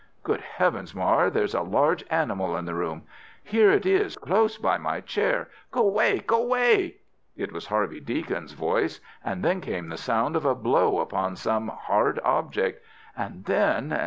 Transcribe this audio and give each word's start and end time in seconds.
"Good 0.23 0.41
heavens, 0.41 0.95
Moir, 0.95 1.29
there's 1.29 1.53
a 1.53 1.61
large 1.61 2.03
animal 2.09 2.57
in 2.57 2.65
the 2.65 2.73
room. 2.73 3.03
Here 3.43 3.69
it 3.69 3.85
is, 3.85 4.17
close 4.17 4.57
by 4.57 4.79
my 4.79 4.99
chair! 4.99 5.47
Go 5.69 5.81
away! 5.81 6.21
Go 6.25 6.41
away!" 6.41 6.97
It 7.37 7.51
was 7.51 7.67
Harvey 7.67 7.99
Deacon's 7.99 8.53
voice, 8.53 8.99
and 9.23 9.45
then 9.45 9.61
came 9.61 9.89
the 9.89 9.97
sound 9.97 10.35
of 10.35 10.43
a 10.43 10.55
blow 10.55 11.01
upon 11.01 11.35
some 11.35 11.67
hard 11.67 12.19
object. 12.25 12.83
And 13.15 13.45
then 13.45 13.91